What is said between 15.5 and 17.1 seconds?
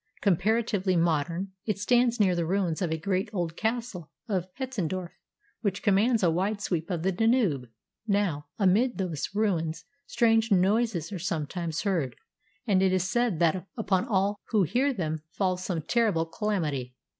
some terrible calamity.